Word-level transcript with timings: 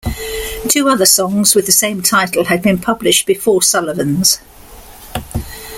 Two 0.67 0.89
other 0.89 1.05
songs 1.05 1.53
with 1.53 1.67
the 1.67 1.71
same 1.71 2.01
title 2.01 2.45
had 2.45 2.63
been 2.63 2.79
published 2.79 3.27
before 3.27 3.61
Sullivan's. 3.61 4.39